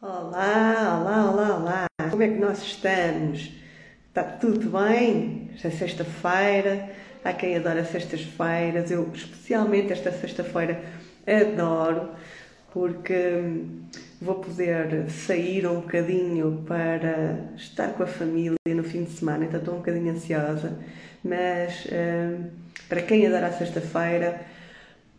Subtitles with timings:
[0.00, 1.86] Olá, olá, olá, olá!
[2.08, 3.50] Como é que nós estamos?
[4.06, 5.50] Está tudo bem?
[5.56, 6.88] Já é sexta-feira,
[7.24, 10.80] há quem adora sextas-feiras, eu especialmente esta sexta-feira
[11.26, 12.10] adoro
[12.72, 13.82] porque hum,
[14.22, 19.58] vou poder sair um bocadinho para estar com a família no fim de semana, então
[19.58, 20.78] estou um bocadinho ansiosa,
[21.24, 22.50] mas hum,
[22.88, 24.46] para quem adora a sexta-feira,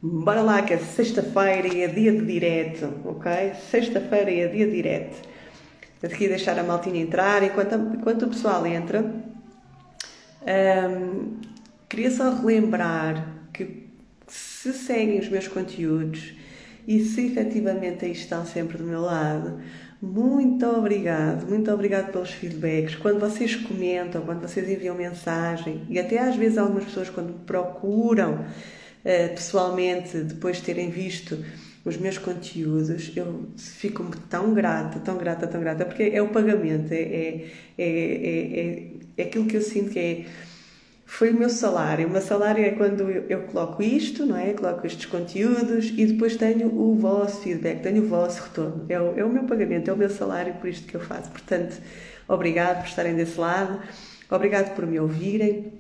[0.01, 3.51] Bora lá, que é sexta-feira e é dia de direto, ok?
[3.69, 5.27] Sexta-feira e é dia de direto.
[6.01, 7.43] Aqui deixar a maltinha entrar.
[7.43, 11.37] Enquanto, enquanto o pessoal entra, um,
[11.89, 13.89] queria só relembrar que
[14.25, 16.33] se seguem os meus conteúdos
[16.87, 19.59] e se efetivamente aí estão sempre do meu lado,
[20.01, 22.95] muito obrigado, muito obrigado pelos feedbacks.
[22.95, 27.39] Quando vocês comentam, quando vocês enviam mensagem e até às vezes algumas pessoas quando me
[27.39, 28.45] procuram
[29.03, 31.37] pessoalmente, depois de terem visto
[31.85, 36.91] os meus conteúdos, eu fico tão grata, tão grata, tão grata, porque é o pagamento,
[36.91, 40.25] é, é, é, é, é aquilo que eu sinto que é.
[41.05, 42.07] Foi o meu salário.
[42.07, 44.53] O meu salário é quando eu coloco isto, não é?
[44.53, 48.85] coloco estes conteúdos e depois tenho o vosso feedback, tenho o vosso retorno.
[48.87, 51.31] É o, é o meu pagamento, é o meu salário por isto que eu faço.
[51.31, 51.81] Portanto,
[52.27, 53.81] obrigado por estarem desse lado,
[54.29, 55.73] obrigado por me ouvirem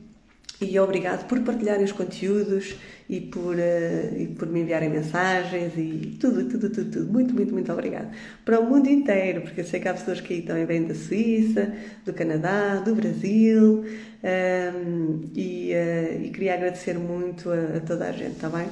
[0.61, 2.75] e obrigado por partilharem os conteúdos
[3.07, 7.11] e por, uh, e por me enviarem mensagens e tudo, tudo, tudo, tudo.
[7.11, 8.11] Muito, muito, muito obrigado.
[8.43, 11.73] Para o mundo inteiro, porque eu sei que há pessoas que também vêm da Suíça,
[12.05, 13.85] do Canadá, do Brasil um,
[14.23, 18.67] ehm, e, uh, e, queria agradecer muito a, a toda a gente, está bem?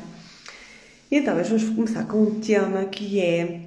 [1.09, 3.66] E então, vamos começar com um tema que é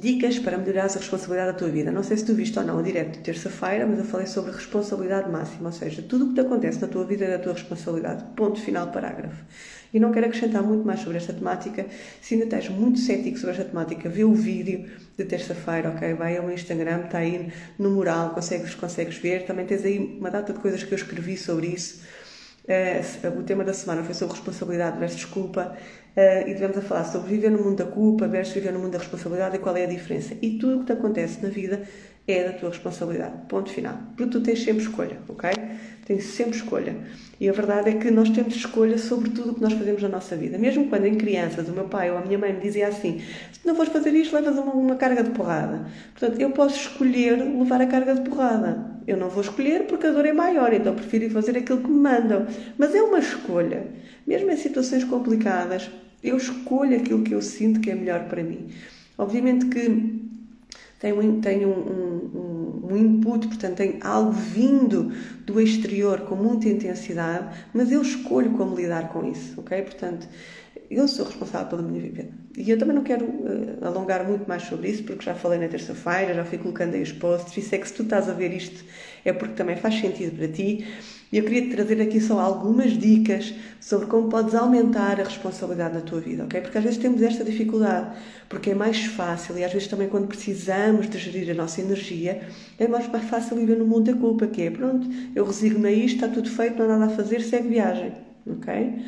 [0.00, 1.90] Dicas para melhorar a responsabilidade da tua vida.
[1.90, 4.50] Não sei se tu viste ou não o direto de terça-feira, mas eu falei sobre
[4.50, 7.52] responsabilidade máxima, ou seja, tudo o que te acontece na tua vida é da tua
[7.52, 8.24] responsabilidade.
[8.34, 9.44] Ponto final, parágrafo.
[9.92, 11.84] E não quero acrescentar muito mais sobre esta temática.
[12.22, 16.14] Se ainda estás muito cético sobre esta temática, vê o vídeo de terça-feira, ok?
[16.14, 19.44] Vai ao Instagram, está aí no mural, consegues, consegues ver.
[19.44, 22.00] Também tens aí uma data de coisas que eu escrevi sobre isso.
[22.62, 25.76] Uh, o tema da semana foi sobre responsabilidade versus desculpa.
[26.14, 28.92] Uh, e tivemos a falar sobre viver no mundo da culpa versus viver no mundo
[28.92, 30.36] da responsabilidade e qual é a diferença.
[30.42, 31.82] E tudo o que te acontece na vida
[32.28, 33.32] é da tua responsabilidade.
[33.48, 33.98] Ponto final.
[34.16, 35.50] Porque tu tens sempre escolha, ok?
[36.04, 36.96] Tens sempre escolha.
[37.40, 40.08] E a verdade é que nós temos escolha sobre tudo o que nós fazemos na
[40.08, 40.58] nossa vida.
[40.58, 43.20] Mesmo quando em crianças o meu pai ou a minha mãe me dizia assim:
[43.52, 45.86] se não fores fazer isto, levas uma, uma carga de porrada.
[46.18, 48.91] Portanto, eu posso escolher levar a carga de porrada.
[49.06, 51.98] Eu não vou escolher porque a dor é maior, então prefiro fazer aquilo que me
[51.98, 52.46] mandam.
[52.78, 53.86] Mas é uma escolha.
[54.26, 55.90] Mesmo em situações complicadas,
[56.22, 58.68] eu escolho aquilo que eu sinto que é melhor para mim.
[59.18, 60.22] Obviamente que
[61.00, 65.12] tem, um, tem um, um, um, input, portanto, tem algo vindo
[65.44, 69.82] do exterior com muita intensidade, mas eu escolho como lidar com isso, ok?
[69.82, 70.28] Portanto,
[70.96, 72.28] eu sou responsável pela minha vida.
[72.56, 75.68] E eu também não quero uh, alongar muito mais sobre isso, porque já falei na
[75.68, 78.52] terça-feira, já fui colocando aí os posts, e sei que se tu estás a ver
[78.52, 78.84] isto
[79.24, 80.86] é porque também faz sentido para ti.
[81.32, 85.94] E eu queria te trazer aqui só algumas dicas sobre como podes aumentar a responsabilidade
[85.94, 86.60] na tua vida, ok?
[86.60, 88.14] Porque às vezes temos esta dificuldade,
[88.50, 92.42] porque é mais fácil e às vezes também quando precisamos de gerir a nossa energia,
[92.78, 96.16] é mais fácil viver no mundo da culpa, que é pronto, eu resigno a isto,
[96.16, 98.12] está tudo feito, não há nada a fazer, segue viagem,
[98.46, 99.02] ok?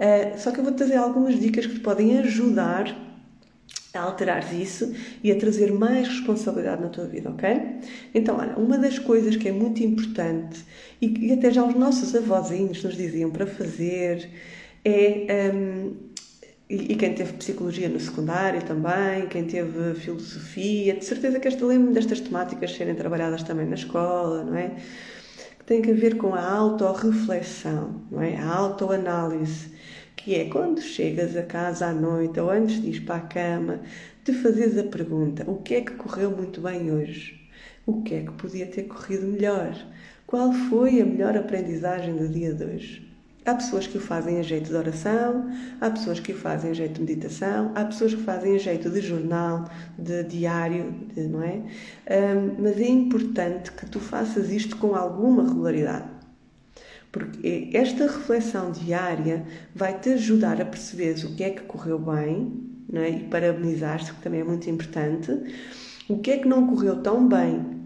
[0.00, 2.96] Uh, só que eu vou-te trazer algumas dicas que te podem ajudar
[3.92, 7.80] a alterar isso e a trazer mais responsabilidade na tua vida, ok?
[8.14, 10.64] Então, olha, uma das coisas que é muito importante
[11.00, 14.30] e que até já os nossos avózinhos nos diziam para fazer
[14.84, 15.52] é.
[15.54, 16.10] Um,
[16.72, 21.92] e, quem teve psicologia no secundário também, quem teve filosofia, de certeza que esta lembro
[21.92, 24.76] destas temáticas serem trabalhadas também na escola, não é?
[25.58, 28.36] Que tem a ver com a autorreflexão, não é?
[28.36, 29.70] A autoanálise
[30.22, 33.80] que é quando chegas a casa à noite ou antes de ir para a cama,
[34.22, 37.40] te fazes a pergunta: o que é que correu muito bem hoje?
[37.86, 39.74] O que é que podia ter corrido melhor?
[40.26, 43.10] Qual foi a melhor aprendizagem do dia de hoje?
[43.46, 45.50] Há pessoas que o fazem a jeito de oração,
[45.80, 48.90] há pessoas que o fazem a jeito de meditação, há pessoas que fazem a jeito
[48.90, 49.64] de jornal,
[49.98, 51.54] de diário, de, não é?
[51.56, 56.19] Um, mas é importante que tu faças isto com alguma regularidade.
[57.12, 62.70] Porque esta reflexão diária vai te ajudar a perceber o que é que correu bem
[62.88, 63.10] não é?
[63.10, 65.32] e parabenizar-te, que também é muito importante,
[66.08, 67.80] o que é que não correu tão bem,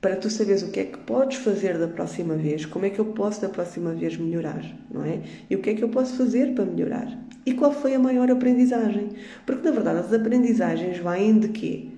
[0.00, 2.98] para tu saberes o que é que podes fazer da próxima vez, como é que
[2.98, 5.22] eu posso da próxima vez melhorar, não é?
[5.48, 7.18] E o que é que eu posso fazer para melhorar?
[7.46, 9.08] E qual foi a maior aprendizagem?
[9.46, 11.88] Porque na verdade as aprendizagens vêm de quê?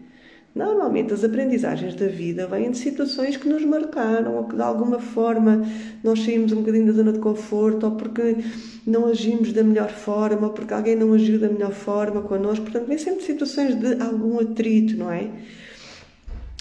[0.57, 4.99] Normalmente as aprendizagens da vida vêm de situações que nos marcaram ou que de alguma
[4.99, 5.63] forma
[6.03, 8.39] nós saímos um bocadinho da zona de conforto ou porque
[8.87, 12.65] não agimos da melhor forma ou porque alguém não agiu da melhor forma connosco.
[12.65, 15.31] Portanto, vem sempre situações de algum atrito, não é?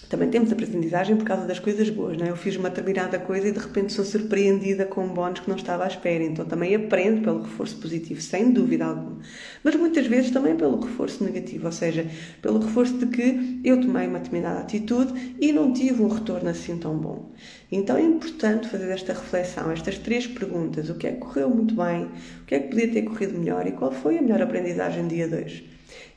[0.09, 2.29] Também temos aprendizagem por causa das coisas boas, não é?
[2.29, 5.55] Eu fiz uma determinada coisa e de repente sou surpreendida com um bónus que não
[5.55, 6.23] estava à espera.
[6.23, 9.17] Então também aprendo pelo reforço positivo, sem dúvida alguma.
[9.63, 12.05] Mas muitas vezes também pelo reforço negativo, ou seja,
[12.41, 16.77] pelo reforço de que eu tomei uma determinada atitude e não tive um retorno assim
[16.77, 17.31] tão bom.
[17.71, 21.73] Então é importante fazer esta reflexão, estas três perguntas: o que é que correu muito
[21.75, 22.05] bem,
[22.41, 25.27] o que é que podia ter corrido melhor e qual foi a melhor aprendizagem dia
[25.27, 25.74] 2.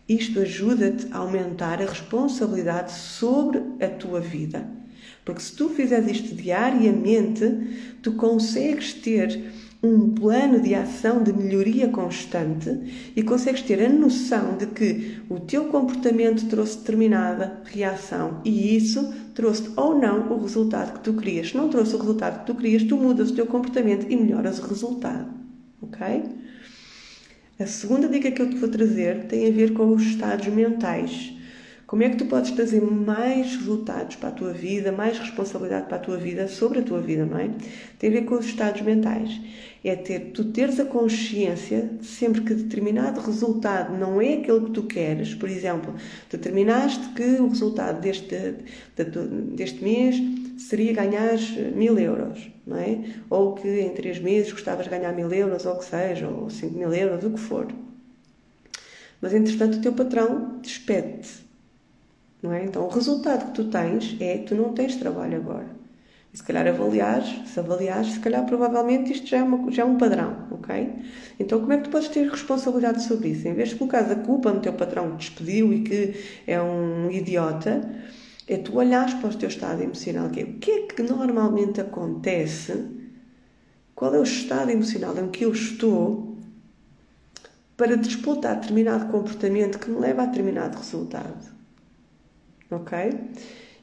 [0.09, 4.67] Isto ajuda-te a aumentar a responsabilidade sobre a tua vida.
[5.25, 9.53] Porque se tu fizeres isto diariamente, tu consegues ter
[9.83, 15.39] um plano de ação de melhoria constante e consegues ter a noção de que o
[15.39, 21.51] teu comportamento trouxe determinada reação e isso trouxe ou não o resultado que tu querias.
[21.51, 24.59] Se não trouxe o resultado que tu querias, tu mudas o teu comportamento e melhoras
[24.59, 25.29] o resultado.
[25.81, 26.25] Ok?
[27.61, 31.33] A segunda dica que eu te vou trazer tem a ver com os estados mentais.
[31.89, 35.97] Como é que tu podes trazer mais resultados para a tua vida, mais responsabilidade para
[35.97, 37.51] a tua vida, sobre a tua vida, não é?
[37.99, 39.41] Tem a ver com os estados mentais.
[39.83, 44.85] É ter, tu teres a consciência sempre que determinado resultado não é aquele que tu
[44.85, 45.97] queres, por exemplo,
[46.31, 48.55] determinaste que o resultado deste,
[49.57, 50.17] deste mês
[50.59, 51.39] seria ganhar
[51.75, 52.99] mil euros, não é?
[53.31, 56.79] Ou que em três meses gostavas de ganhar mil euros, ou que seja, ou cinco
[56.79, 57.67] mil euros, o que for.
[59.21, 61.49] Mas entretanto o teu patrão despede-te
[62.43, 62.65] não é?
[62.65, 65.67] Então, o resultado que tu tens é que tu não tens trabalho agora.
[66.33, 69.85] E se calhar avaliares, se avaliares, se calhar provavelmente isto já é, uma, já é
[69.85, 70.95] um padrão, ok?
[71.41, 73.49] Então, como é que tu podes ter responsabilidade sobre isso?
[73.49, 76.15] Em vez de colocar a culpa no teu patrão que despediu e que
[76.47, 77.81] é um idiota,
[78.49, 81.81] é tu olhares para o teu estado emocional, que é o que é que normalmente
[81.81, 82.87] acontece,
[83.95, 86.37] qual é o estado emocional em que eu estou
[87.77, 91.59] para disputar determinado comportamento que me leva a determinado resultado
[92.71, 93.21] ok?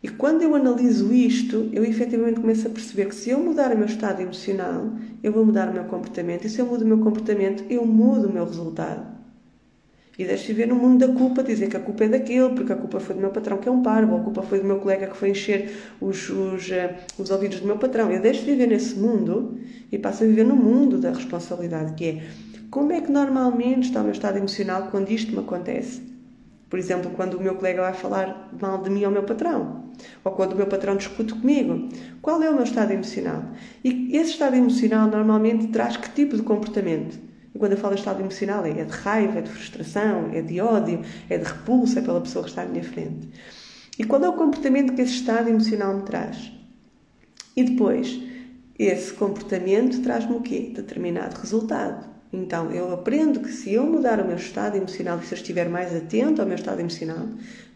[0.04, 3.78] E quando eu analiso isto, eu efetivamente começo a perceber que se eu mudar o
[3.78, 4.92] meu estado emocional,
[5.24, 6.46] eu vou mudar o meu comportamento.
[6.46, 9.15] E se eu mudo o meu comportamento, eu mudo o meu resultado.
[10.18, 12.76] E de viver no mundo da culpa, dizer que a culpa é daquele, porque a
[12.76, 14.80] culpa foi do meu patrão que é um parvo, ou a culpa foi do meu
[14.80, 18.10] colega que foi encher os, os, uh, os ouvidos do meu patrão.
[18.10, 19.60] Eu deixo de viver nesse mundo
[19.92, 22.24] e passo a viver no mundo da responsabilidade, que é
[22.70, 26.02] como é que normalmente está o meu estado emocional quando isto me acontece?
[26.70, 29.86] Por exemplo, quando o meu colega vai falar mal de mim ao meu patrão,
[30.24, 31.88] ou quando o meu patrão discute comigo.
[32.22, 33.44] Qual é o meu estado emocional?
[33.84, 37.18] E esse estado emocional normalmente traz que tipo de comportamento?
[37.56, 41.02] E quando eu falo estado emocional, é de raiva, é de frustração, é de ódio,
[41.30, 43.30] é de repulsa pela pessoa que está à minha frente.
[43.98, 46.52] E qual é o comportamento que esse estado emocional me traz?
[47.56, 48.20] E depois,
[48.78, 50.74] esse comportamento traz-me o quê?
[50.76, 52.06] Determinado resultado.
[52.34, 55.70] Então, eu aprendo que se eu mudar o meu estado emocional e se eu estiver
[55.70, 57.26] mais atento ao meu estado emocional,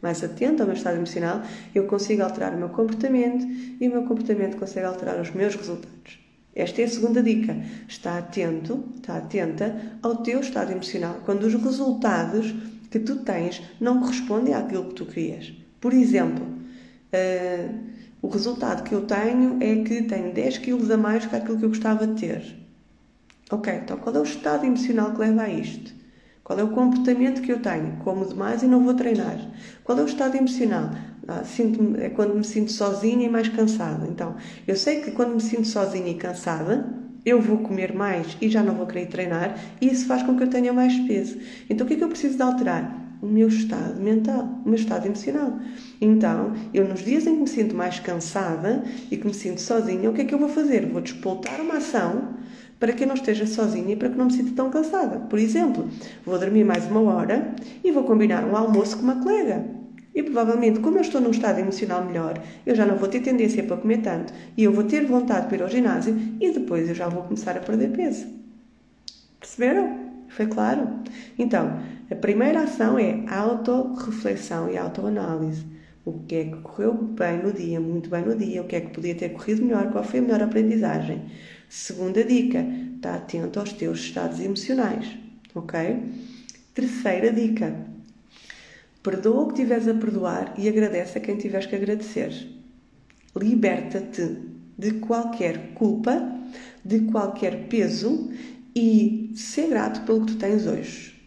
[0.02, 1.42] mais atento ao meu estado emocional,
[1.74, 3.48] eu consigo alterar o meu comportamento
[3.80, 6.29] e o meu comportamento consegue alterar os meus resultados.
[6.56, 7.56] Esta é a segunda dica.
[7.88, 12.54] Está atento, está atenta ao teu estado emocional quando os resultados
[12.90, 15.54] que tu tens não correspondem àquilo que tu querias.
[15.80, 17.80] Por exemplo, uh,
[18.22, 21.66] o resultado que eu tenho é que tenho 10 quilos a mais que aquilo que
[21.66, 22.58] eu gostava de ter.
[23.52, 25.99] Ok, então qual é o estado emocional que leva a isto?
[26.50, 27.98] Qual é o comportamento que eu tenho?
[28.04, 29.38] Como demais e não vou treinar.
[29.84, 30.90] Qual é o estado emocional?
[31.28, 34.08] Ah, sinto é quando me sinto sozinha e mais cansada.
[34.08, 34.36] Então,
[34.68, 36.92] eu sei que quando me sinto sozinha e cansada,
[37.24, 40.42] eu vou comer mais e já não vou querer treinar, e isso faz com que
[40.42, 41.38] eu tenha mais peso.
[41.70, 42.98] Então, o que é que eu preciso de alterar?
[43.22, 45.60] O meu estado mental, o meu estado emocional.
[46.02, 50.10] Então, eu nos dias em que me sinto mais cansada e que me sinto sozinha,
[50.10, 50.88] o que é que eu vou fazer?
[50.88, 52.40] Vou despoltar uma ação
[52.80, 55.20] para que eu não esteja sozinha e para que não me sinta tão cansada.
[55.20, 55.90] Por exemplo,
[56.26, 59.66] vou dormir mais uma hora e vou combinar um almoço com uma colega.
[60.16, 63.64] E provavelmente, como eu estou num estado emocional melhor, eu já não vou ter tendência
[63.64, 66.96] para comer tanto e eu vou ter vontade de ir ao ginásio e depois eu
[66.96, 68.28] já vou começar a perder peso.
[69.40, 70.10] Perceberam?
[70.30, 70.88] Foi claro?
[71.38, 75.66] Então, a primeira ação é auto-reflexão e autoanálise.
[76.06, 78.82] O que é que correu bem no dia, muito bem no dia, o que é
[78.82, 81.22] que podia ter corrido melhor, qual foi a melhor aprendizagem.
[81.70, 85.06] Segunda dica, está atento aos teus estados emocionais,
[85.54, 86.02] ok?
[86.74, 87.86] Terceira dica,
[89.04, 92.34] perdoa o que tiveres a perdoar e agradece a quem tiveres que agradecer.
[93.36, 94.36] Liberta-te
[94.80, 96.20] de qualquer culpa,
[96.84, 98.32] de qualquer peso
[98.76, 101.22] e ser grato pelo que tu tens hoje.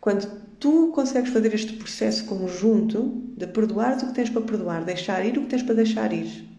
[0.00, 0.26] Quando
[0.58, 5.36] tu consegues fazer este processo conjunto de perdoar o que tens para perdoar, deixar ir
[5.36, 6.53] o que tens para deixar ir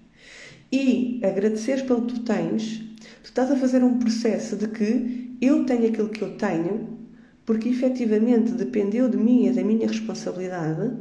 [0.75, 2.82] e agradeceres pelo que tu tens,
[3.24, 6.98] tu estás a fazer um processo de que eu tenho aquilo que eu tenho,
[7.46, 10.91] porque efetivamente dependeu de mim e da minha responsabilidade,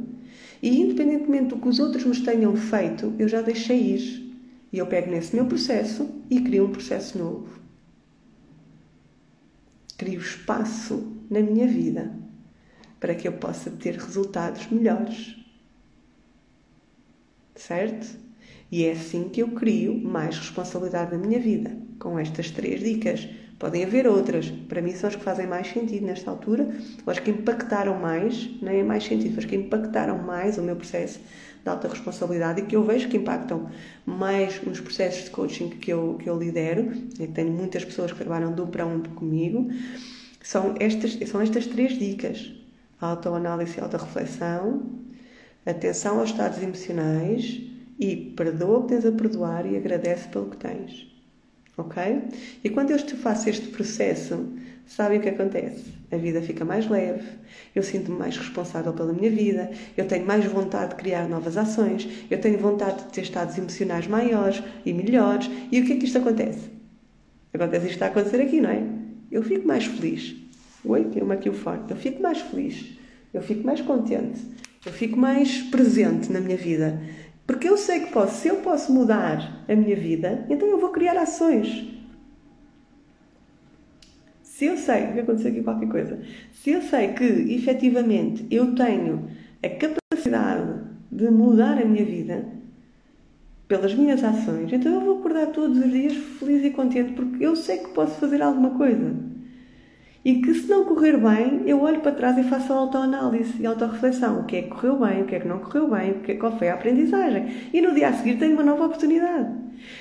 [0.61, 4.25] e independentemente do que os outros me tenham feito, eu já deixei ir.
[4.71, 7.59] E eu pego nesse meu processo e crio um processo novo.
[9.97, 12.13] Crio espaço na minha vida
[12.99, 15.35] para que eu possa ter resultados melhores.
[17.55, 18.25] Certo?
[18.71, 23.27] E é assim que eu crio mais responsabilidade na minha vida, com estas três dicas.
[23.59, 26.67] Podem haver outras, para mim são as que fazem mais sentido nesta altura,
[27.05, 30.75] ou as que impactaram mais, nem é mais sentido, mas que impactaram mais o meu
[30.75, 31.19] processo
[31.63, 33.69] de alta responsabilidade e que eu vejo que impactam
[34.05, 38.17] mais nos processos de coaching que eu, que eu lidero, e tenho muitas pessoas que
[38.17, 39.69] trabalham do para um comigo,
[40.41, 42.51] são estas, são estas três dicas:
[42.99, 44.83] autoanálise e autorreflexão,
[45.65, 50.57] atenção aos estados emocionais e perdoa o que tens a perdoar e agradece pelo que
[50.57, 51.07] tens.
[51.77, 52.01] Ok?
[52.63, 54.47] E quando eu te faço este processo,
[54.85, 55.83] sabem o que acontece?
[56.11, 57.23] A vida fica mais leve,
[57.73, 62.07] eu sinto-me mais responsável pela minha vida, eu tenho mais vontade de criar novas ações,
[62.29, 65.49] eu tenho vontade de ter estados emocionais maiores e melhores.
[65.71, 66.69] E o que é que isto acontece?
[67.53, 68.83] Acontece isto está a acontecer aqui, não é?
[69.31, 70.35] Eu fico mais feliz.
[70.83, 71.91] Oi, uma aqui o forte.
[71.91, 72.97] Eu fico mais feliz,
[73.33, 74.39] eu fico mais contente,
[74.85, 77.01] eu fico mais presente na minha vida.
[77.45, 80.89] Porque eu sei que posso, se eu posso mudar a minha vida, então eu vou
[80.89, 81.91] criar ações.
[84.41, 86.19] Se eu sei, vai acontecer aqui qualquer coisa,
[86.53, 89.29] se eu sei que efetivamente eu tenho
[89.61, 92.47] a capacidade de mudar a minha vida
[93.67, 97.55] pelas minhas ações, então eu vou acordar todos os dias feliz e contente porque eu
[97.55, 99.34] sei que posso fazer alguma coisa.
[100.25, 103.65] E que se não correr bem, eu olho para trás e faço a autoanálise e
[103.67, 104.39] autorreflexão.
[104.39, 106.57] O que é que correu bem, o que é que não correu bem, é, qual
[106.57, 107.45] foi a aprendizagem.
[107.71, 109.53] E no dia a seguir tenho uma nova oportunidade.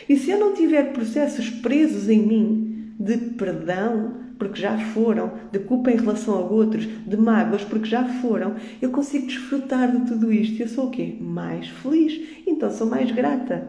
[0.08, 5.58] E se eu não tiver processos presos em mim de perdão, porque já foram, de
[5.58, 10.32] culpa em relação a outros, de mágoas, porque já foram, eu consigo desfrutar de tudo
[10.32, 10.58] isto.
[10.58, 11.18] Eu sou o quê?
[11.20, 12.18] Mais feliz.
[12.46, 13.68] Então sou mais grata.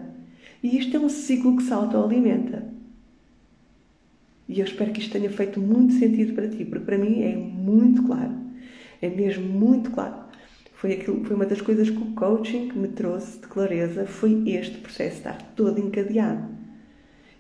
[0.64, 2.75] E isto é um ciclo que se autoalimenta.
[4.48, 7.36] E eu espero que isto tenha feito muito sentido para ti, porque para mim é
[7.36, 8.34] muito claro.
[9.02, 10.26] É mesmo muito claro.
[10.74, 14.78] Foi, aquilo, foi uma das coisas que o coaching me trouxe de clareza, foi este
[14.78, 16.54] processo estar todo encadeado.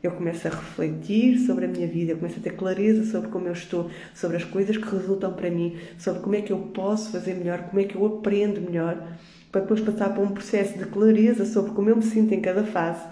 [0.01, 3.47] Eu começo a refletir sobre a minha vida, eu começo a ter clareza sobre como
[3.47, 7.11] eu estou, sobre as coisas que resultam para mim, sobre como é que eu posso
[7.11, 9.17] fazer melhor, como é que eu aprendo melhor,
[9.51, 12.63] para depois passar por um processo de clareza sobre como eu me sinto em cada
[12.63, 13.03] fase,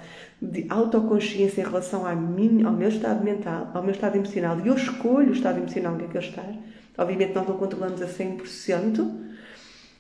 [0.44, 4.68] de autoconsciência em relação à minha, ao meu estado mental, ao meu estado emocional, e
[4.68, 6.56] eu escolho o estado emocional em que eu quero estar.
[6.98, 9.24] Obviamente nós não controlamos a 100%,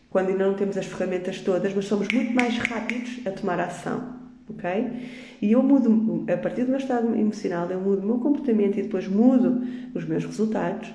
[0.09, 4.15] quando ainda não temos as ferramentas todas, mas somos muito mais rápidos a tomar ação,
[4.49, 5.09] ok?
[5.41, 8.83] E eu mudo, a partir do meu estado emocional, eu mudo o meu comportamento e
[8.83, 9.63] depois mudo
[9.95, 10.91] os meus resultados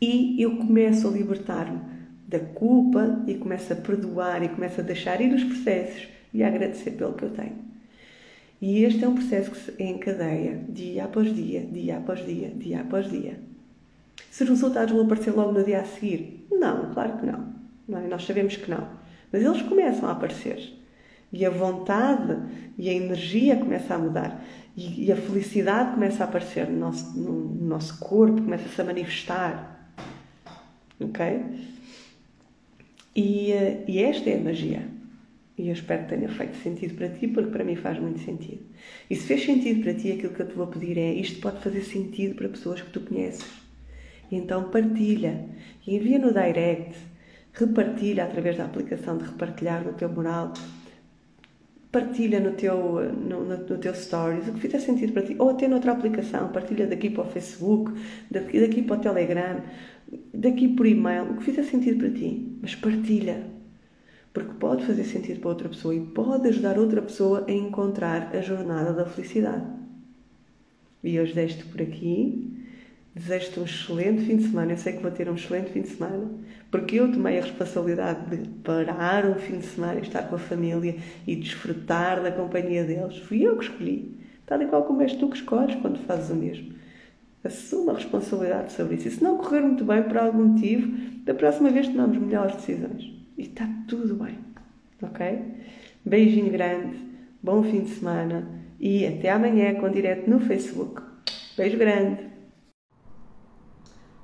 [0.00, 1.80] e eu começo a libertar-me
[2.28, 6.48] da culpa e começo a perdoar e começo a deixar ir os processos e a
[6.48, 7.73] agradecer pelo que eu tenho.
[8.60, 12.80] E este é um processo que se encadeia dia após dia, dia após dia, dia
[12.80, 13.38] após dia.
[14.30, 16.46] Se os resultados vão aparecer logo no dia a seguir?
[16.50, 17.52] Não, claro que não.
[17.86, 18.06] não é?
[18.06, 18.88] Nós sabemos que não.
[19.32, 20.72] Mas eles começam a aparecer.
[21.32, 22.38] E a vontade
[22.78, 24.44] e a energia começa a mudar.
[24.76, 29.88] E, a felicidade começa a aparecer no nosso, no nosso corpo, começa-se a manifestar.
[31.00, 31.42] Ok?
[33.14, 34.93] E, eh, e esta é a magia.
[35.56, 38.62] E eu espero que tenha feito sentido para ti, porque para mim faz muito sentido.
[39.08, 41.60] E se fez sentido para ti, aquilo que eu te vou pedir é: isto pode
[41.60, 43.46] fazer sentido para pessoas que tu conheces.
[44.30, 45.48] E então partilha.
[45.86, 46.96] E envia no direct,
[47.52, 50.52] repartilha através da aplicação de repartilhar no teu mural,
[51.92, 55.68] partilha no teu, no, no, teu stories, o que fizer sentido para ti, ou até
[55.68, 57.92] noutra aplicação, partilha daqui para o Facebook,
[58.28, 59.62] daqui, daqui para o Telegram,
[60.32, 63.46] daqui por e-mail, o que fizer sentido para ti, mas partilha,
[64.34, 68.40] porque pode fazer sentido para outra pessoa e pode ajudar outra pessoa a encontrar a
[68.40, 69.64] jornada da felicidade.
[71.04, 72.50] E hoje deixo-te por aqui.
[73.14, 74.72] Desejo-te um excelente fim de semana.
[74.72, 76.28] Eu sei que vou ter um excelente fim de semana,
[76.68, 80.38] porque eu tomei a responsabilidade de parar um fim de semana e estar com a
[80.38, 83.18] família e desfrutar da companhia deles.
[83.18, 86.34] Fui eu que escolhi, tal e qual como és tu que escolhes quando fazes o
[86.34, 86.74] mesmo.
[87.44, 89.06] Assuma a responsabilidade sobre isso.
[89.06, 90.90] E se não correr muito bem por algum motivo,
[91.24, 93.23] da próxima vez tomamos melhores decisões.
[93.36, 94.38] E está tudo bem,
[95.02, 95.42] ok?
[96.06, 96.96] Beijinho grande,
[97.42, 98.48] bom fim de semana
[98.78, 101.02] e até amanhã com direto no Facebook.
[101.56, 102.30] Beijo grande!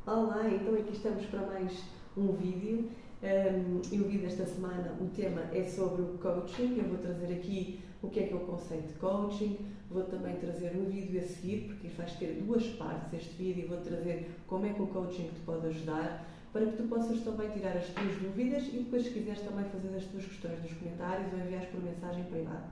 [0.06, 1.82] Olá, então aqui estamos para mais
[2.16, 2.88] um vídeo.
[3.20, 6.78] Um, e o vídeo desta semana, o tema é sobre o coaching.
[6.78, 9.58] Eu vou trazer aqui o que é que é o conceito de coaching.
[9.90, 13.78] Vou também trazer um vídeo a seguir, porque vais ter duas partes este vídeo, vou
[13.78, 17.76] trazer como é que o coaching te pode ajudar, para que tu possas também tirar
[17.76, 21.38] as tuas dúvidas e depois, se quiseres, também fazer as tuas questões nos comentários ou
[21.38, 22.64] enviares por mensagem privada.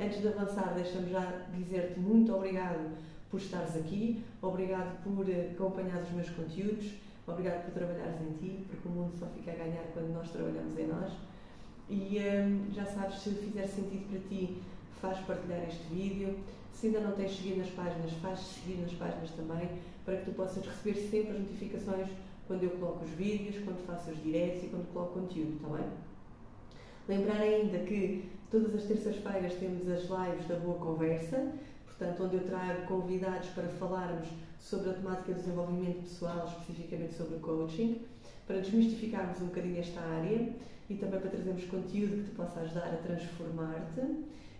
[0.00, 2.96] Antes de avançar, deixa-me já dizer-te muito obrigado
[3.30, 6.92] por estares aqui, obrigado por acompanhar os meus conteúdos,
[7.26, 10.76] obrigado por trabalhares em ti, porque o mundo só fica a ganhar quando nós trabalhamos
[10.78, 11.12] em nós.
[11.88, 14.60] E hum, já sabes, se fizer sentido para ti,
[15.00, 16.38] faz partilhar este vídeo.
[16.72, 19.68] Se ainda não tens seguido nas páginas, faz seguir nas páginas também,
[20.04, 22.08] para que tu possas receber sempre as notificações
[22.52, 25.86] quando eu coloco os vídeos, quando faço os diretos e quando coloco conteúdo, está bem?
[27.08, 31.50] Lembrar ainda que todas as terças-feiras temos as lives da Boa Conversa,
[31.86, 34.28] portanto, onde eu trago convidados para falarmos
[34.60, 38.02] sobre a temática do desenvolvimento pessoal, especificamente sobre o coaching,
[38.46, 40.52] para desmistificarmos um bocadinho esta área
[40.90, 44.02] e também para trazermos conteúdo que te possa ajudar a transformar-te.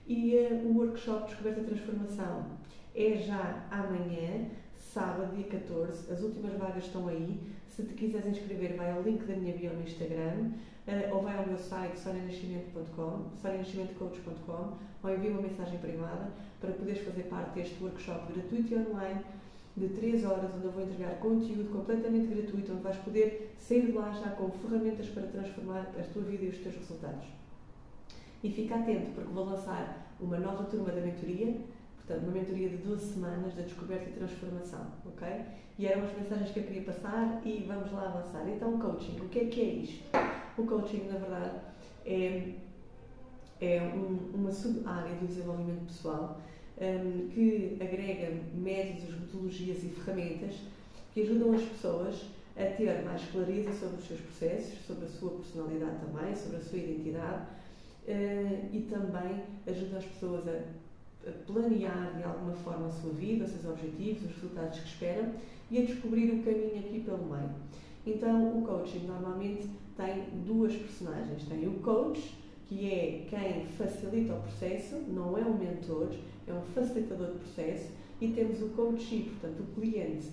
[0.06, 2.46] E uh, o workshop Descoberta Transformação
[2.94, 4.48] é já amanhã,
[4.92, 6.12] sábado, dia 14.
[6.12, 7.40] As últimas vagas estão aí.
[7.66, 10.50] Se te quiseres inscrever, vai ao link da minha bio no Instagram
[10.86, 16.30] uh, ou vai ao meu site sorianascimento.com, sorianascimentocoach.com ou envia uma mensagem privada
[16.60, 19.24] para poderes fazer parte deste workshop gratuito e online
[19.74, 23.92] de 3 horas, onde eu vou entregar conteúdo completamente gratuito, onde vais poder sair de
[23.92, 27.24] lá já com ferramentas para transformar a tua vida e os teus resultados.
[28.44, 31.56] E fica atento, porque vou lançar uma nova turma da mentoria,
[32.06, 35.28] portanto, uma mentoria de 12 semanas da descoberta e transformação, ok?
[35.78, 38.46] E eram as mensagens que eu queria passar e vamos lá avançar.
[38.48, 40.04] Então, coaching, o que é que é isto?
[40.58, 41.60] O coaching, na verdade,
[42.04, 42.54] é,
[43.60, 46.40] é um, uma sub-área do desenvolvimento pessoal
[46.78, 50.56] um, que agrega métodos, metodologias e ferramentas
[51.14, 55.30] que ajudam as pessoas a ter mais clareza sobre os seus processos, sobre a sua
[55.30, 57.46] personalidade também, sobre a sua identidade
[58.08, 60.60] uh, e também ajudam as pessoas a
[61.46, 65.32] planear de alguma forma a sua vida, os seus objetivos, os resultados que esperam
[65.70, 67.50] e a descobrir o caminho aqui pelo meio.
[68.06, 71.44] Então, o coaching normalmente tem duas personagens.
[71.44, 72.34] Tem o coach,
[72.66, 76.08] que é quem facilita o processo, não é um mentor,
[76.46, 80.28] é um facilitador de processo, e temos o coachee, portanto, o cliente.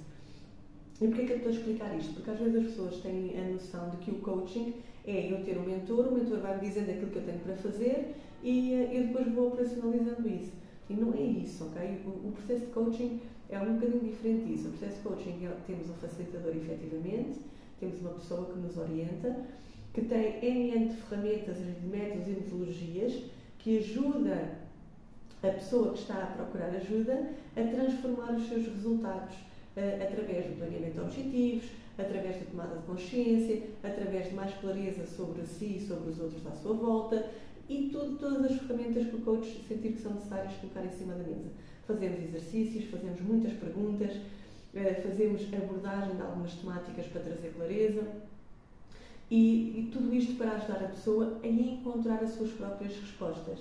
[1.01, 2.13] E porquê que eu estou a explicar isto?
[2.13, 4.73] Porque às vezes as pessoas têm a noção de que o coaching
[5.05, 8.15] é eu ter um mentor, o mentor vai-me dizendo aquilo que eu tenho para fazer
[8.43, 10.51] e eh, eu depois vou operacionalizando isso.
[10.89, 12.01] E não é isso, ok?
[12.05, 14.69] O, o processo de coaching é um bocadinho diferente disso.
[14.69, 17.39] O processo de coaching é, temos um facilitador efetivamente,
[17.79, 19.45] temos uma pessoa que nos orienta,
[19.93, 23.23] que tem N de ferramentas, de métodos e metodologias
[23.59, 24.59] que ajuda
[25.43, 30.57] a pessoa que está a procurar ajuda a transformar os seus resultados uh, através do
[30.57, 35.85] planeamento de objetivos, através da tomada de consciência, através de mais clareza sobre si e
[35.85, 37.29] sobre os outros à sua volta
[37.69, 41.13] e tudo, todas as ferramentas que o coach sentir que são necessárias colocar em cima
[41.13, 41.49] da mesa.
[41.87, 48.03] Fazemos exercícios, fazemos muitas perguntas, uh, fazemos abordagem de algumas temáticas para trazer clareza
[49.29, 53.59] e, e tudo isto para ajudar a pessoa a encontrar as suas próprias respostas.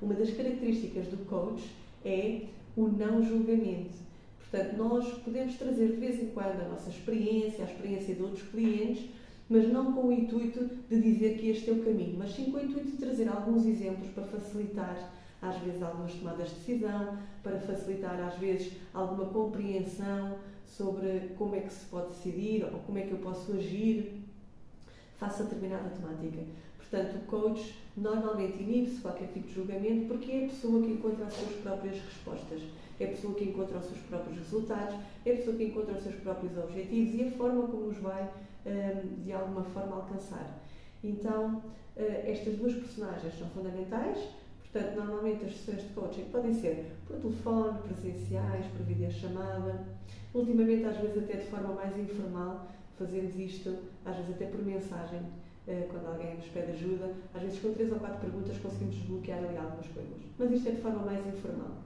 [0.00, 1.68] Uma das características do coach
[2.04, 2.42] é
[2.76, 3.98] o não julgamento.
[4.38, 8.42] Portanto, nós podemos trazer de vez em quando a nossa experiência, a experiência de outros
[8.48, 9.04] clientes,
[9.50, 12.58] mas não com o intuito de dizer que este é o caminho, mas sim com
[12.58, 15.10] o intuito de trazer alguns exemplos para facilitar,
[15.42, 21.60] às vezes, algumas tomadas de decisão, para facilitar, às vezes, alguma compreensão sobre como é
[21.60, 24.22] que se pode decidir ou como é que eu posso agir
[25.18, 26.42] face a determinada temática.
[26.78, 31.26] Portanto, o coach normalmente inibe-se qualquer tipo de julgamento porque é a pessoa que encontra
[31.26, 32.62] as suas próprias respostas,
[33.00, 34.94] é a pessoa que encontra os seus próprios resultados,
[35.26, 38.30] é a pessoa que encontra os seus próprios objetivos e a forma como os vai,
[39.24, 40.60] de alguma forma, alcançar.
[41.02, 41.62] Então,
[41.96, 44.18] eh, estas duas personagens são fundamentais,
[44.60, 49.86] portanto, normalmente as sessões de coaching podem ser por telefone, presenciais, por videochamada,
[50.34, 52.68] ultimamente, às vezes, até de forma mais informal,
[52.98, 55.20] fazemos isto, às vezes até por mensagem,
[55.66, 57.14] eh, quando alguém nos pede ajuda.
[57.34, 60.18] Às vezes, com três ou quatro perguntas, conseguimos desbloquear ali algumas coisas.
[60.38, 61.78] Mas isto é de forma mais informal.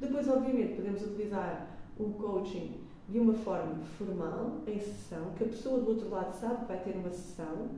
[0.00, 5.80] Depois, obviamente, podemos utilizar o coaching de uma forma formal, em sessão, que a pessoa
[5.80, 7.68] do outro lado sabe que vai ter uma sessão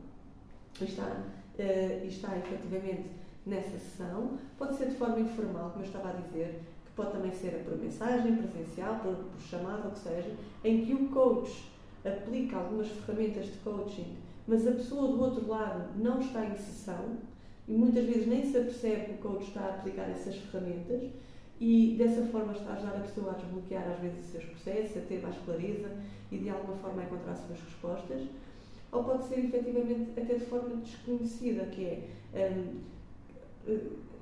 [0.80, 3.10] e está, uh, está efetivamente
[3.46, 4.38] nessa sessão.
[4.58, 7.76] Pode ser de forma informal, como eu estava a dizer, que pode também ser por
[7.78, 11.72] mensagem, presencial, por, por chamada, ou que seja, em que o coach
[12.04, 17.16] aplica algumas ferramentas de coaching, mas a pessoa do outro lado não está em sessão
[17.66, 21.10] e muitas vezes nem se apercebe que o coach está a aplicar essas ferramentas
[21.60, 24.96] e dessa forma está a ajudar a pessoa a desbloquear às vezes os seus processos,
[24.96, 25.88] a ter mais clareza
[26.30, 28.22] e de alguma forma a encontrar as suas respostas.
[28.92, 32.52] ou pode ser efetivamente até de forma desconhecida, que é.
[33.66, 34.14] Um,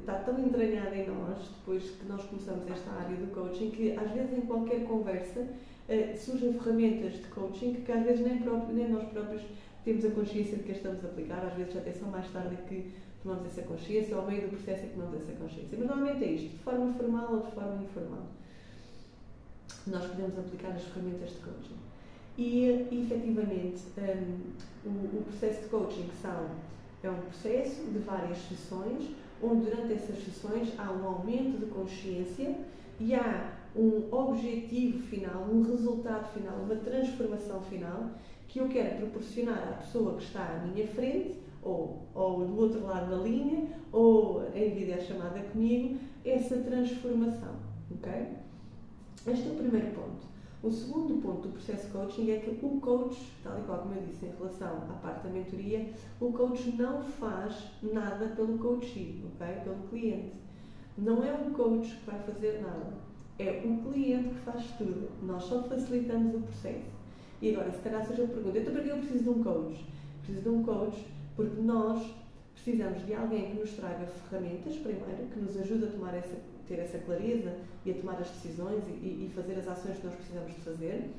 [0.00, 4.10] está tão entranhada em nós, depois que nós começamos esta área do coaching, que às
[4.12, 5.46] vezes em qualquer conversa
[6.16, 9.42] surgem ferramentas de coaching que às vezes nem, próprio, nem nós próprios
[9.84, 12.56] temos a consciência de que as estamos a aplicar, às vezes até só mais tarde
[12.68, 15.76] que tomamos essa consciência, ao meio do processo é que tomamos essa consciência.
[15.78, 18.26] Mas normalmente é isto, de forma formal ou de forma informal.
[19.86, 21.76] Nós podemos aplicar as ferramentas de coaching.
[22.36, 26.50] E, efetivamente, um, o, o, processo de coaching são,
[27.02, 29.10] é um processo de várias sessões,
[29.42, 32.56] onde durante essas sessões há um aumento de consciência
[33.00, 38.10] e há um objetivo final, um resultado final, uma transformação final
[38.48, 41.36] que eu quero proporcionar à pessoa que está à minha frente
[41.68, 47.54] ou, ou do outro lado da linha, ou em videochamada comigo, essa transformação.
[47.90, 48.12] Ok?
[49.26, 50.26] Este é o primeiro ponto.
[50.62, 53.94] O segundo ponto do processo de coaching é que o coach, tal e qual como
[53.94, 59.22] eu disse em relação à parte da mentoria, o coach não faz nada pelo coachee,
[59.34, 59.54] ok?
[59.62, 60.32] Pelo cliente.
[60.96, 62.92] Não é o coach que vai fazer nada,
[63.38, 65.08] é o cliente que faz tudo.
[65.22, 66.98] Nós só facilitamos o processo.
[67.40, 69.86] E agora, se calhar seja a pergunta, então para que eu preciso de um coach?
[70.22, 71.06] Preciso de um coach
[71.38, 72.04] porque nós
[72.52, 76.80] precisamos de alguém que nos traga ferramentas, primeiro, que nos ajude a tomar essa, ter
[76.80, 77.54] essa clareza
[77.86, 81.10] e a tomar as decisões e, e fazer as ações que nós precisamos de fazer.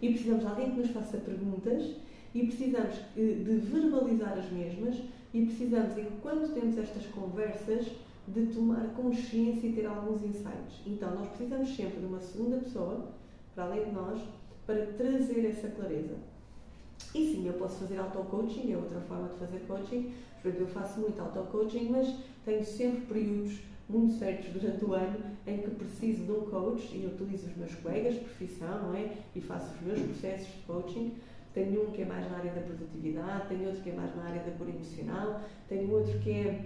[0.00, 1.94] E precisamos de alguém que nos faça perguntas
[2.34, 4.96] e precisamos eh, de verbalizar as mesmas
[5.34, 7.86] e precisamos, enquanto temos estas conversas,
[8.26, 10.80] de tomar consciência e ter alguns insights.
[10.86, 13.10] Então, nós precisamos sempre de uma segunda pessoa,
[13.54, 14.22] para além de nós,
[14.64, 16.31] para trazer essa clareza.
[17.14, 20.12] E sim, eu posso fazer auto-coaching, é outra forma de fazer coaching.
[20.44, 25.70] Eu faço muito auto-coaching, mas tenho sempre períodos muito certos durante o ano em que
[25.70, 29.12] preciso de um coach e utilizo os meus colegas de profissão, não é?
[29.34, 31.12] E faço os meus processos de coaching.
[31.52, 34.24] Tenho um que é mais na área da produtividade, tenho outro que é mais na
[34.24, 36.64] área da cura emocional, tenho outro que é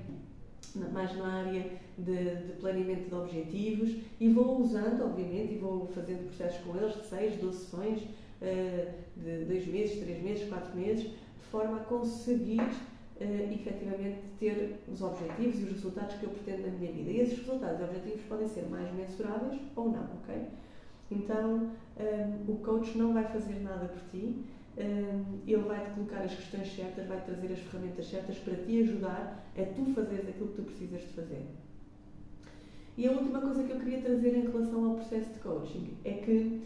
[0.93, 1.67] mais na área
[1.99, 6.95] de, de, planeamento de objetivos e vou usando, obviamente, e vou fazendo processos com eles
[6.95, 8.03] de 6, 12 sessões,
[8.41, 15.01] de 2 meses, 3 meses, 4 meses, de forma a conseguir uh, efetivamente ter os
[15.01, 17.11] objetivos e os resultados que eu pretendo na minha vida.
[17.11, 20.35] E esses resultados e objetivos podem ser mais mensuráveis ou não, ok?
[21.11, 24.45] Então, um, eh, o coach não vai fazer nada por ti,
[25.47, 29.65] ele vai-te colocar as questões certas, vai-te trazer as ferramentas certas para te ajudar a
[29.75, 31.47] tu fazeres aquilo que tu precisas de fazer.
[32.97, 36.13] E a última coisa que eu queria trazer em relação ao processo de coaching é
[36.13, 36.63] que,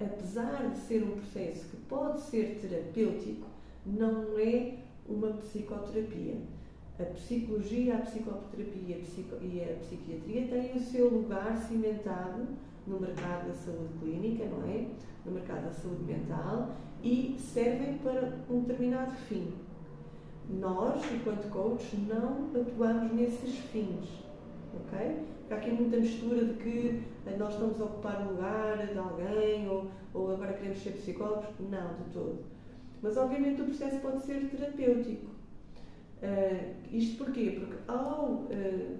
[0.00, 3.46] apesar de ser um processo que pode ser terapêutico,
[3.84, 4.74] não é
[5.08, 6.36] uma psicoterapia.
[6.98, 8.96] A psicologia, a psicoterapia
[9.42, 12.46] e a psiquiatria têm o seu lugar cimentado
[12.86, 14.86] no mercado da saúde clínica, não é?
[15.24, 16.70] No mercado da saúde mental
[17.02, 19.52] e servem para um determinado fim.
[20.48, 24.08] Nós, enquanto coaches, não atuamos nesses fins,
[24.74, 25.16] ok?
[25.50, 29.68] Há aqui muita mistura de que eh, nós estamos a ocupar o lugar de alguém
[29.68, 31.46] ou, ou agora queremos ser psicólogos.
[31.58, 32.38] Não, de todo.
[33.02, 35.26] Mas, obviamente, o processo pode ser terapêutico.
[36.22, 37.56] Uh, isto porquê?
[37.58, 38.98] Porque ao, uh,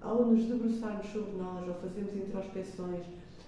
[0.00, 3.04] ao nos debruçarmos sobre nós, ou fazermos introspeções,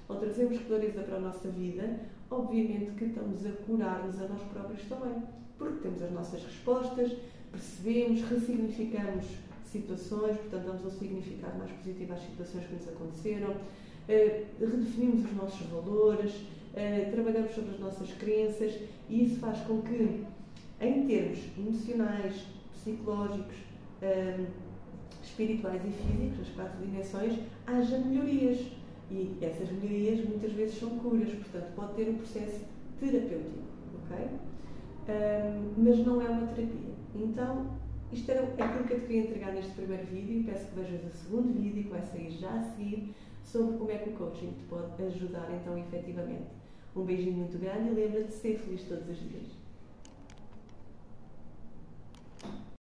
[0.07, 1.99] ou trazermos clareza para a nossa vida,
[2.31, 5.23] obviamente que estamos a curar-nos a nós próprios também.
[5.57, 7.17] Porque temos as nossas respostas,
[7.51, 9.27] percebemos, ressignificamos
[9.71, 15.37] situações, portanto, damos um significado mais positivo às situações que nos aconteceram, uh, redefinimos os
[15.37, 18.75] nossos valores, uh, trabalhamos sobre as nossas crenças
[19.09, 20.25] e isso faz com que,
[20.81, 23.57] em termos emocionais, psicológicos,
[24.03, 24.47] uh,
[25.23, 28.59] espirituais e físicos, as quatro dimensões, haja melhorias
[29.11, 32.61] e essas melhorias muitas vezes são curas, portanto, pode ter um processo
[32.99, 33.59] terapêutico,
[34.05, 34.27] ok?
[35.09, 36.95] Um, mas não é uma terapia.
[37.15, 37.67] Então,
[38.13, 40.45] isto era aquilo que eu te queria entregar neste primeiro vídeo.
[40.45, 43.99] Peço que vejas o segundo vídeo, que vai sair já a seguir, sobre como é
[43.99, 46.51] que o coaching te pode ajudar, então, efetivamente.
[46.95, 49.60] Um beijinho muito grande e lembra-te de ser feliz todos os dias.